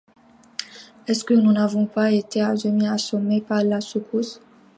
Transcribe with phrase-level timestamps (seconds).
[1.05, 4.41] Est-ce que nous n’avons pas été à demi assommés par la secousse?